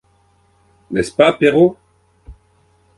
[0.89, 1.77] N’est-ce pas, Perrault?